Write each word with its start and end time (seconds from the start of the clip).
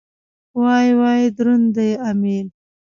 وای 0.61 0.89
وای 0.99 1.23
دروند 1.37 1.67
دی 1.75 1.91
امېل. 2.09 2.47